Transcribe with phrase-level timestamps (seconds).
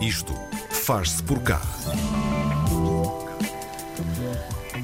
[0.00, 0.34] Isto
[0.70, 1.60] faz-se por cá.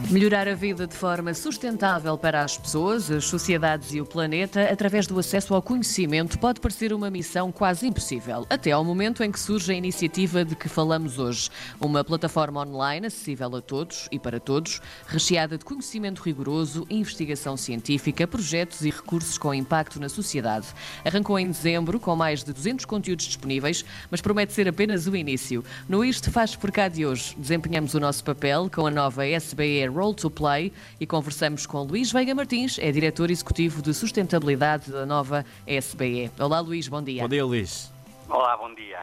[0.08, 5.04] Melhorar a vida de forma sustentável para as pessoas, as sociedades e o planeta através
[5.04, 9.40] do acesso ao conhecimento pode parecer uma missão quase impossível, até ao momento em que
[9.40, 11.50] surge a iniciativa de que falamos hoje.
[11.80, 18.28] Uma plataforma online acessível a todos e para todos, recheada de conhecimento rigoroso, investigação científica,
[18.28, 20.68] projetos e recursos com impacto na sociedade.
[21.04, 25.64] Arrancou em dezembro com mais de 200 conteúdos disponíveis, mas promete ser apenas o início.
[25.88, 29.95] No Isto Faz Por Cá de hoje, desempenhamos o nosso papel com a nova SBE
[29.96, 35.06] Roll to Play e conversamos com Luís Veiga Martins, é diretor executivo de sustentabilidade da
[35.06, 36.30] nova SBE.
[36.38, 37.22] Olá Luís, bom dia.
[37.22, 37.90] Bom dia, Luís.
[38.28, 39.00] Olá, bom dia.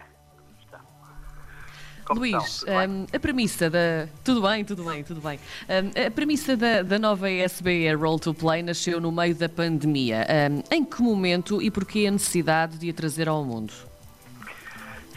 [2.05, 4.07] Como Luís, hum, a premissa da.
[4.25, 5.39] Tudo bem, tudo bem, tudo bem.
[5.69, 10.27] Hum, a premissa da, da nova SBE Roll to Play nasceu no meio da pandemia.
[10.51, 13.71] Hum, em que momento e porquê a necessidade de a trazer ao mundo?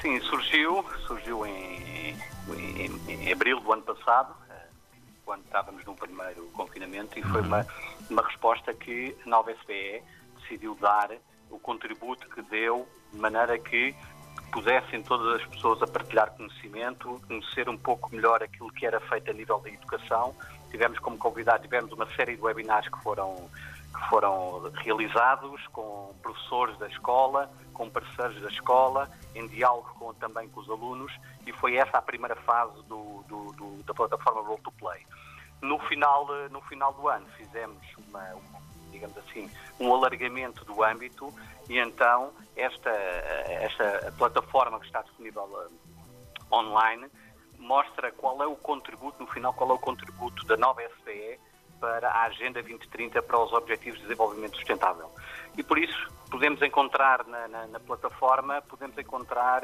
[0.00, 2.14] Sim, surgiu, surgiu em,
[2.56, 4.32] em- em abril do ano passado,
[5.26, 7.66] quando estávamos no primeiro confinamento, e foi uma,
[8.08, 10.02] uma resposta que a nova SBE
[10.40, 11.10] decidiu dar
[11.50, 13.94] o contributo que deu, de maneira que
[14.52, 19.30] pudessem todas as pessoas a partilhar conhecimento, conhecer um pouco melhor aquilo que era feito
[19.30, 20.34] a nível da educação.
[20.70, 23.50] Tivemos como convidado, tivemos uma série de webinars que foram,
[23.96, 30.48] que foram realizados com professores da escola, com parceiros da escola, em diálogo com, também
[30.48, 31.12] com os alunos,
[31.46, 35.04] e foi essa a primeira fase do, do- do- da plataforma Roll to Play.
[35.62, 40.82] No final, eh, no final do ano fizemos uma, uma, digamos assim, um alargamento do
[40.82, 41.32] âmbito
[41.68, 47.08] e então esta, eh, esta plataforma que está disponível eh, online
[47.58, 51.40] mostra qual é o contributo, no final, qual é o contributo da nova SBE
[51.80, 55.10] para a Agenda 2030 para os Objetivos de Desenvolvimento Sustentável.
[55.56, 59.62] E por isso podemos encontrar na, na- na plataforma, podemos encontrar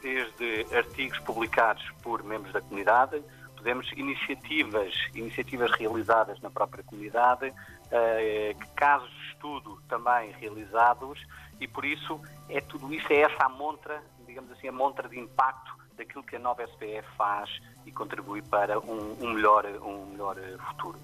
[0.00, 3.22] desde artigos publicados por membros da comunidade,
[3.56, 7.52] podemos iniciativas, iniciativas realizadas na própria comunidade,
[7.90, 11.20] eh, casos de estudo também realizados
[11.60, 15.18] e por isso é tudo isso, é essa a montra, digamos assim, a montra de
[15.18, 17.48] impacto daquilo que a nova SPF faz
[17.86, 20.98] e contribui para um, um melhor, um melhor futuro.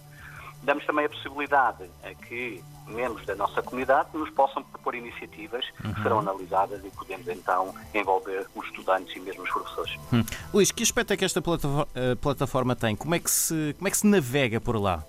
[0.62, 6.03] Damos também a possibilidade a que membros da nossa comunidade nos possam propor iniciativas que
[6.03, 9.97] serão analisadas e podemos então envolver os estudantes e mesmo os professores.
[10.12, 10.25] Hum.
[10.53, 12.97] Luís, que aspecto é que esta plataforma, eh, plataforma tem?
[12.97, 15.04] Como é, que se, como é que se navega por lá?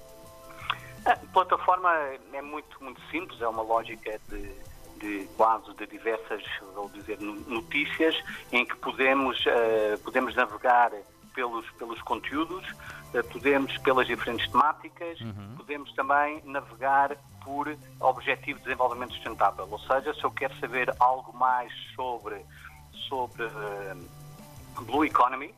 [1.06, 1.90] A plataforma
[2.34, 4.52] é muito, muito simples, é uma lógica de,
[5.00, 6.44] de quase de diversas,
[6.76, 8.16] vou dizer, no- notícias,
[8.52, 10.92] em que podemos, eh, podemos navegar
[11.34, 12.66] pelos, pelos conteúdos,
[13.14, 15.18] eh, podemos pelas diferentes temáticas,
[15.58, 19.68] podemos também navegar por objetivo de desenvolvimento sustentável.
[19.70, 22.46] Ou seja, se eu quero saber algo mais sobre,
[23.08, 23.97] sobre eh,
[24.81, 25.53] Blue Economy,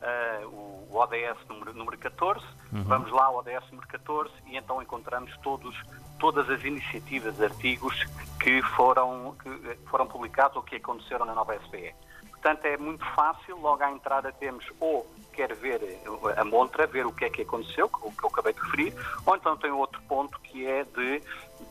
[0.00, 4.80] eh, o o ODS número, número 14, vamos lá ao ODS número 14 e então
[4.80, 5.76] encontramos todos,
[6.18, 7.94] todas as iniciativas, artigos
[8.40, 11.94] que foram, que foram publicados ou que aconteceram na nova SPE.
[12.40, 16.00] Portanto, é muito fácil, logo à entrada temos ou quer ver eh,
[16.36, 18.94] a montra, ver o que é que aconteceu, o que eu acabei de referir,
[19.26, 21.22] ou então tem outro ponto que é de,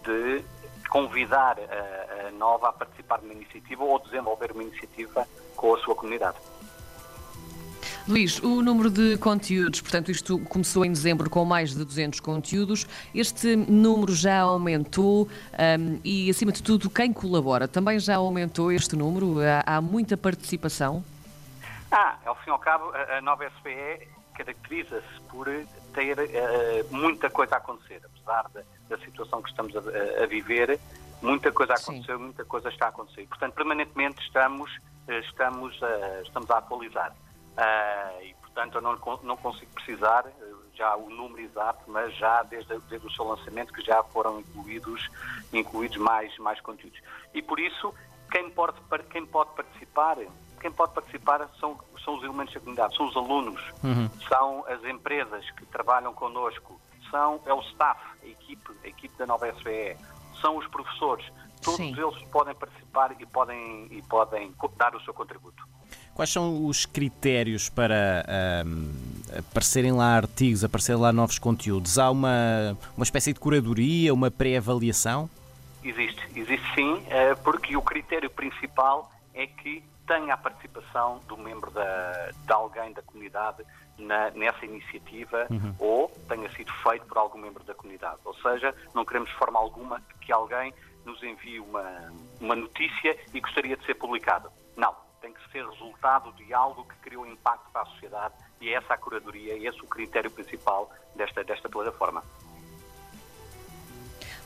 [0.03, 0.45] de
[0.89, 5.77] convidar a, a nova a participar de uma iniciativa ou desenvolver uma iniciativa com a
[5.79, 6.37] sua comunidade.
[8.07, 12.87] Luís, o número de conteúdos, portanto, isto começou em dezembro com mais de 200 conteúdos.
[13.13, 18.95] Este número já aumentou hum, e, acima de tudo, quem colabora também já aumentou este
[18.95, 19.35] número?
[19.41, 21.03] Há, há muita participação?
[21.91, 25.47] Ah, ao fim e ao cabo, a, a nova SPE caracteriza-se por
[25.93, 27.99] ter eh, muita coisa a acontecer.
[28.05, 28.61] Apesar da,
[28.95, 29.79] da situação que estamos a,
[30.23, 30.79] a- viver,
[31.21, 31.91] muita coisa a Sim.
[31.91, 33.25] acontecer, muita coisa está a acontecer.
[33.27, 34.71] Portanto, permanentemente estamos,
[35.09, 37.13] eh, estamos, a, estamos a atualizar.
[37.57, 42.43] Ah, e, portanto, eu não, não consigo precisar eh, já o número exato, mas já
[42.43, 45.09] desde, desde o seu lançamento que já foram incluídos,
[45.51, 46.99] incluídos mais, mais conteúdos.
[47.33, 47.91] E por isso,
[48.31, 48.77] quem pode,
[49.09, 50.17] quem pode participar,
[50.61, 53.61] quem pode participar são, são os elementos da comunidade, são os alunos,
[54.27, 56.79] são as empresas que trabalham connosco,
[57.09, 59.97] são, é o staff, a equipe, a equipe da nova SBE,
[60.39, 61.25] são os professores.
[61.63, 61.99] Todos Sim.
[61.99, 65.76] eles podem participar e podem, e podem dar o seu contributo.
[66.17, 68.89] Quais são os critérios para ahm,
[69.37, 71.99] aparecerem lá artigos, aparecerem lá novos conteúdos?
[71.99, 75.29] Há uma, uma espécie de curadoria, uma pré-avaliação?
[75.83, 81.69] Existe, existe sim, eh, porque o critério principal é que tenha a participação do membro
[81.69, 83.63] da, de alguém da comunidade
[83.99, 85.45] na- nessa iniciativa
[85.77, 88.17] ou tenha sido feito por algum membro da comunidade.
[88.25, 90.73] Ou seja, não queremos de forma alguma que alguém
[91.05, 92.11] nos envie uma,
[92.41, 94.49] uma notícia e gostaria de ser publicado.
[94.75, 95.05] Não.
[95.21, 98.93] Tem que ser resultado de algo que criou impacto para a sociedade e é essa
[98.93, 102.23] a curadoria, e esse o critério principal desta, desta plataforma.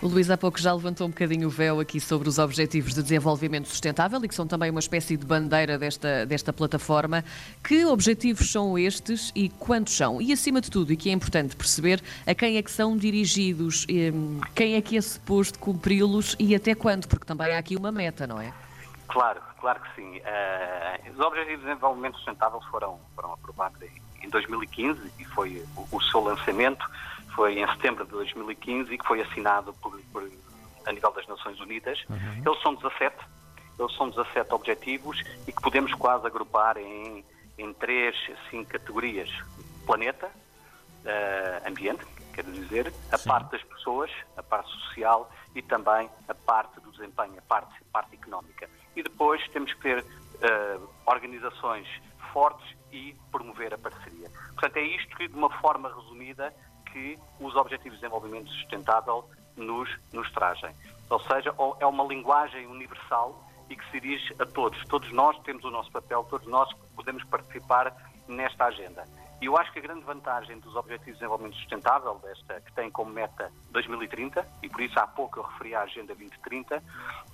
[0.01, 3.03] O Luís há pouco já levantou um bocadinho o véu aqui sobre os Objetivos de
[3.03, 7.23] Desenvolvimento Sustentável e que são também uma espécie de bandeira desta, desta plataforma.
[7.63, 10.19] Que objetivos são estes e quantos são?
[10.19, 13.85] E acima de tudo, e que é importante perceber, a quem é que são dirigidos,
[13.87, 17.07] hum, quem é que é suposto cumpri-los e até quando?
[17.07, 18.51] Porque também há aqui uma meta, não é?
[19.11, 20.19] Claro, claro que sim.
[20.19, 23.81] Uh, os Objetivos de Desenvolvimento Sustentável foram, foram aprovados
[24.21, 26.85] em 2015 e foi o, o seu lançamento
[27.35, 30.29] foi em setembro de 2015 e que foi assinado por, por
[30.85, 32.03] a nível das Nações Unidas.
[32.09, 32.43] Uhum.
[32.45, 33.15] Eles são 17,
[33.79, 37.23] eles são 17 objetivos e que podemos quase agrupar em,
[37.57, 38.15] em três,
[38.49, 39.29] cinco categorias.
[39.85, 42.05] Planeta, uh, ambiente,
[42.41, 43.29] quero dizer, a Sim.
[43.29, 47.91] parte das pessoas, a parte social e também a parte do desempenho, a parte, a
[47.91, 48.69] parte económica.
[48.95, 51.87] E depois temos que ter uh, organizações
[52.33, 54.29] fortes e promover a parceria.
[54.53, 56.53] Portanto, é isto que, de uma forma resumida,
[56.91, 60.75] que os Objetivos de Desenvolvimento Sustentável nos, nos trazem.
[61.09, 64.83] Ou seja, é uma linguagem universal e que se dirige a todos.
[64.85, 67.93] Todos nós temos o nosso papel, todos nós podemos participar
[68.27, 69.05] nesta agenda.
[69.41, 73.11] Eu acho que a grande vantagem dos Objetivos de Desenvolvimento Sustentável, desta, que tem como
[73.11, 76.83] meta 2030, e por isso há pouco eu referi à Agenda 2030,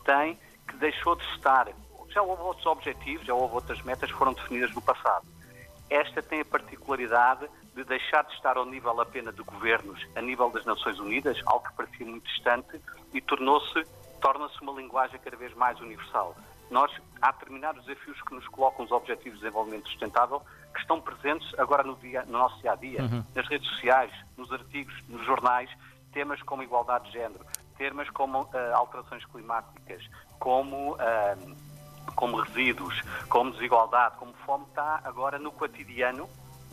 [0.06, 1.68] tem que deixou de estar.
[2.10, 5.28] Já houve outros objetivos, já houve outras metas que foram definidas no passado.
[5.90, 10.50] Esta tem a particularidade de deixar de estar ao nível apenas de governos, a nível
[10.50, 12.82] das Nações Unidas, algo que parecia muito distante,
[13.14, 13.84] e tornou-se,
[14.22, 16.36] torna-se uma linguagem cada vez mais universal.
[16.70, 20.42] Nós, há determinados desafios que nos colocam os Objetivos de Desenvolvimento Sustentável,
[20.78, 23.24] que estão presentes agora no, dia, no nosso dia-a-dia, uhum.
[23.36, 25.70] nas redes sociais, nos artigos, nos jornais,
[26.14, 27.46] temas como igualdade de género,
[27.78, 30.08] temas como uh, alterações climáticas,
[30.40, 30.94] como...
[30.94, 31.68] Uh,
[32.16, 36.28] como resíduos, como desigualdade, como fome, está agora no cotidiano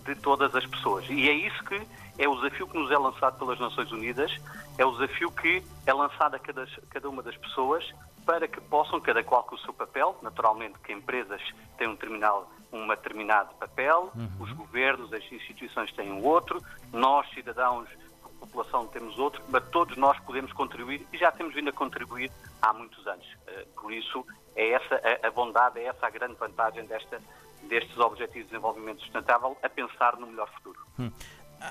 [0.05, 1.05] de todas as pessoas.
[1.11, 1.81] E é isso que
[2.19, 4.31] é o desafio que nos é lançado pelas Nações Unidas,
[4.79, 7.85] é o desafio que é lançado a cada, cada uma das pessoas
[8.25, 11.41] para que possam, cada qual com o seu papel, naturalmente que empresas
[11.77, 14.29] têm um terminal, um determinado papel, uhum.
[14.41, 16.63] os governos, as instituições têm um outro,
[16.93, 17.89] nós, cidadãos,
[18.45, 22.31] população, temos outro, mas todos nós podemos contribuir e já temos vindo a contribuir
[22.61, 23.27] há muitos anos.
[23.47, 24.25] Eh, por isso,
[24.55, 27.21] é essa a bondade, é essa a grande vantagem desta
[27.65, 30.79] destes Objetivos de Desenvolvimento Sustentável a pensar no melhor futuro.
[30.99, 31.11] Hum.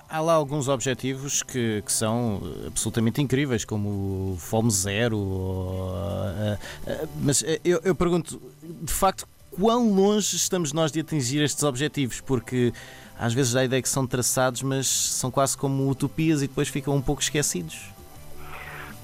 [0.10, 6.54] Há lá alguns objetivos que, que, são absolutamente incríveis, como o Fome Zero, ou, uh,
[6.56, 12.22] uh, mas eu, eu pergunto, de facto, quão longe estamos nós de atingir estes objetivos?
[12.22, 12.74] Porque
[13.18, 16.70] às vezes dá a ideia que são traçados, mas são quase como utopias e depois
[16.70, 17.94] ficam um pouco esquecidos.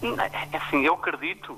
[0.02, 1.58] É assim, eu acredito,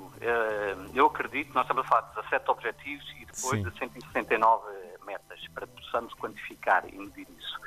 [0.92, 3.70] eu acredito, nós estamos a falar de 17 objetivos e depois Sim.
[3.70, 4.62] de 169
[5.06, 7.60] metas para que possamos quantificar e medir isso.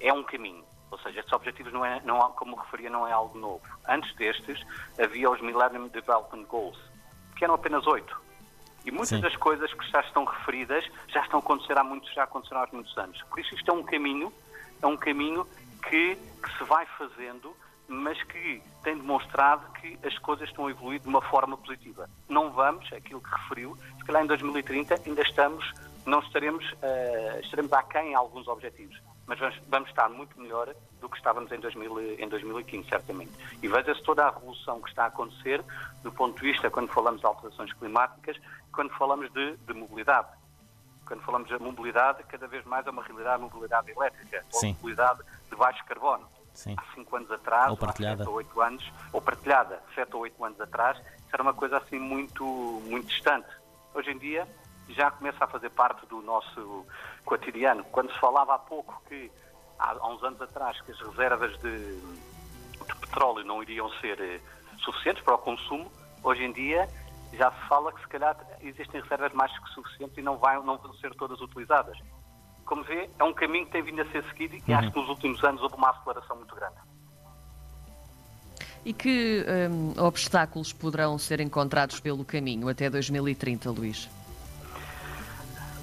[0.00, 0.67] É um caminho.
[0.90, 3.60] Ou seja, estes objetivos, não é, não, como referia, não é algo novo.
[3.86, 4.60] Antes destes,
[4.98, 6.78] havia os Millennium Development Goals,
[7.36, 8.20] que eram apenas oito.
[8.84, 9.20] E muitas Sim.
[9.20, 12.68] das coisas que já estão referidas já estão a acontecer há muitos, já aconteceram há
[12.72, 13.22] muitos anos.
[13.24, 14.32] Por isso isto é um caminho,
[14.80, 15.46] é um caminho
[15.88, 17.54] que, que se vai fazendo,
[17.86, 22.08] mas que tem demonstrado que as coisas estão a evoluir de uma forma positiva.
[22.28, 25.70] Não vamos, aquilo que referiu, se calhar em 2030 ainda estamos
[26.08, 31.08] não estaremos, uh, estaremos aquém em alguns objetivos, mas vamos, vamos, estar muito melhor do
[31.08, 33.30] que estávamos em, 2000, em 2015, certamente.
[33.62, 35.62] E veja-se toda a revolução que está a acontecer
[36.02, 38.38] do ponto de vista, quando falamos de alterações climáticas,
[38.72, 40.28] quando falamos de, de mobilidade.
[41.06, 44.68] Quando falamos de mobilidade, cada vez mais é uma realidade a mobilidade elétrica, Sim.
[44.68, 45.20] ou mobilidade
[45.50, 46.26] de baixo carbono.
[46.54, 46.74] Sim.
[46.76, 48.14] Há cinco anos atrás, ou partilhada.
[48.14, 51.54] há sete ou oito anos, ou partilhada, sete ou oito anos atrás, isso era uma
[51.54, 52.44] coisa assim muito,
[52.86, 53.46] muito distante.
[53.94, 54.48] Hoje em dia,
[54.88, 56.86] já começa a fazer parte do nosso
[57.24, 57.84] cotidiano.
[57.84, 59.30] Quando se falava há pouco que,
[59.78, 64.40] há, uns anos atrás, que as reservas de, de petróleo não iriam ser eh,
[64.78, 65.90] suficientes para o consumo,
[66.22, 66.88] hoje em dia
[67.32, 70.78] já se fala que se calhar existem reservas mais que suficientes e não, vai, não
[70.78, 71.98] vão ser todas utilizadas.
[72.64, 74.78] Como vê, é um caminho que tem vindo a ser seguido e uhum.
[74.78, 76.76] acho que nos últimos anos houve uma aceleração muito grande.
[78.84, 84.08] E que um, obstáculos poderão ser encontrados pelo caminho até 2030, Luís?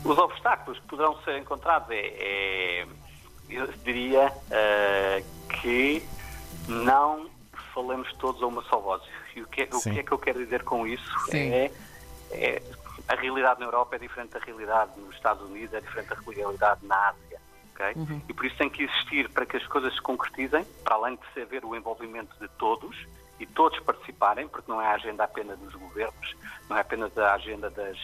[0.05, 2.88] Os obstáculos que poderão ser encontrados é, é
[3.50, 6.03] eu diria uh, que
[6.67, 7.29] não
[7.74, 9.01] falemos todos a uma só voz.
[9.35, 11.12] E o que, é, o que é que eu quero dizer com isso?
[11.33, 11.71] É,
[12.31, 12.62] é,
[13.07, 16.85] a realidade na Europa é diferente da realidade nos Estados Unidos, é diferente da realidade
[16.85, 17.41] na Ásia.
[17.74, 17.93] Okay?
[17.95, 18.21] Uhum.
[18.29, 21.41] E por isso tem que existir para que as coisas se concretizem, para além de
[21.41, 22.95] haver o envolvimento de todos
[23.39, 26.35] e todos participarem, porque não é a agenda apenas dos governos,
[26.69, 27.97] não é apenas a agenda das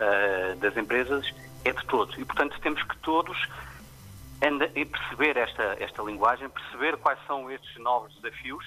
[0.00, 1.32] uh, das empresas
[1.64, 2.16] é de todos.
[2.18, 3.36] E, portanto, temos que todos
[4.42, 8.64] anda, perceber esta, esta linguagem, perceber quais são estes novos desafios,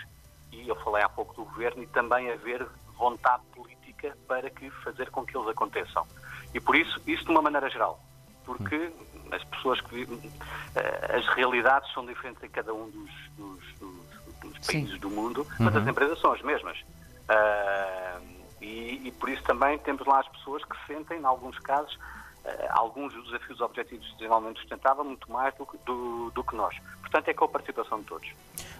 [0.52, 2.66] e eu falei há pouco do governo, e também haver
[2.98, 6.06] vontade política para que fazer com que eles aconteçam.
[6.54, 8.00] E por isso, isso de uma maneira geral,
[8.46, 8.92] porque
[9.32, 14.40] as pessoas que vivem, uh, as realidades são diferentes em cada um dos, dos, dos,
[14.42, 15.00] dos países Sim.
[15.00, 15.82] do mundo, mas uhum.
[15.82, 16.78] as empresas são as mesmas.
[17.30, 21.94] Uh, e, e, por isso também temos lá as pessoas que sentem, em alguns casos,
[21.96, 26.56] uh, alguns dos desafios dos Objetivos de Desenvolvimento Sustentável muito mais do, do, do que
[26.56, 26.76] nós.
[27.02, 28.30] Portanto, é com a participação de todos.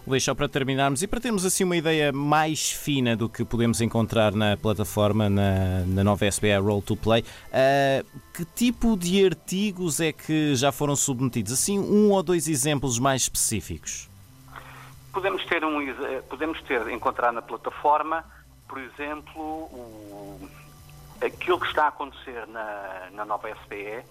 [0.06, 3.80] Luís, só para terminarmos e para termos assim uma ideia mais fina do que podemos
[3.80, 10.00] encontrar na plataforma, na, na nova SBA Roll to Play, uh, que tipo de artigos
[10.00, 11.52] é que já foram submetidos?
[11.52, 14.08] Assim, um ou dois exemplos mais específicos.
[15.12, 15.80] Podemos ter, um,
[16.28, 18.24] podemos ter encontrar na plataforma,
[18.70, 20.48] por exemplo, o,
[21.20, 24.04] aquilo que está a acontecer na, na nova SBE,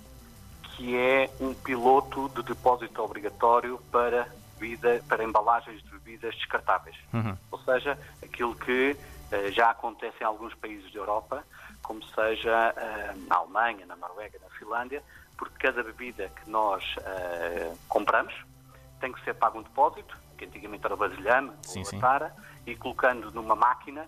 [0.63, 4.27] que é um piloto de depósito obrigatório para
[4.59, 6.97] bebida, para embalagens de bebidas descartáveis.
[7.13, 7.37] Uhum.
[7.49, 8.97] Ou seja, aquilo que
[9.31, 11.41] uh, já acontece em alguns países da Europa,
[11.81, 15.01] como seja uh, na Alemanha, na Noruega, na Finlândia,
[15.37, 18.35] porque cada bebida que nós uh, compramos
[18.99, 22.33] tem que ser pago um depósito, que antigamente era o vasilhame sim, ou tara,
[22.65, 24.07] e colocando numa máquina,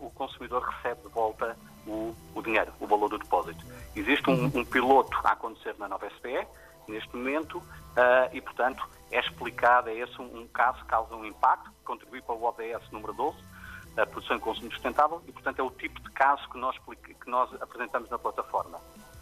[0.00, 1.56] o consumidor recebe de volta
[1.86, 3.64] o, o dinheiro, o valor do depósito.
[3.94, 6.46] Existe um, um, piloto a acontecer na nova SPE,
[6.88, 11.24] neste momento, uh, e, portanto, é explicado, é esse um, um, caso que causa um
[11.24, 13.36] impacto, contribui para o ODS número 12,
[13.96, 17.30] a produção e consumo sustentável, e, portanto, é o tipo de caso que nós, que
[17.30, 18.78] nós apresentamos na plataforma.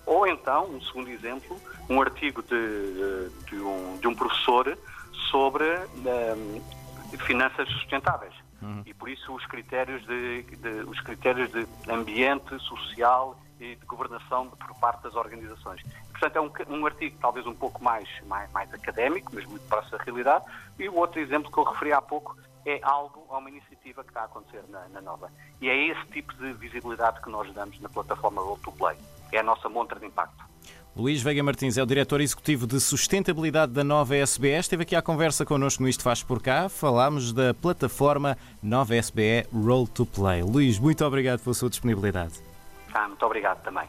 [0.07, 1.61] Ou então, um segundo exemplo,
[1.91, 4.79] um artigo de, de, um, de um professor
[5.31, 6.63] sobre um,
[7.19, 8.35] finanças sustentáveis.
[8.63, 8.83] Uhum.
[8.87, 14.49] E por isso os critérios de, de, os critérios de ambiente, social e de governação
[14.49, 15.83] por parte das organizações.
[16.11, 19.99] Portanto, é um, um artigo talvez um pouco mais, mais, mais académico, mas muito próximo
[19.99, 20.45] da realidade.
[20.79, 24.11] E o outro exemplo que eu referi há pouco é algo, é uma iniciativa que
[24.11, 25.31] está a acontecer na, na Nova.
[25.61, 28.97] E é esse tipo de visibilidade que nós damos na plataforma Roll to Play.
[29.33, 30.45] É a nossa montra de impacto.
[30.97, 34.65] Luís Veiga Martins é o diretor executivo de sustentabilidade da Nova SBS.
[34.65, 36.71] Esteve aqui à conversa connosco no Isto Faz Por Cá.
[36.71, 40.43] Falámos da plataforma Nova SBE Roll to Play.
[40.43, 42.41] Luís, muito obrigado pela sua disponibilidade.
[42.95, 43.85] Ah, muito obrigado também.